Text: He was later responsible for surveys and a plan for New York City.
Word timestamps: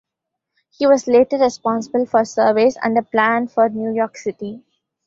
He 0.71 0.87
was 0.87 1.05
later 1.05 1.37
responsible 1.37 2.07
for 2.07 2.25
surveys 2.25 2.75
and 2.81 2.97
a 2.97 3.03
plan 3.03 3.47
for 3.47 3.69
New 3.69 3.93
York 3.93 4.17
City. 4.17 4.63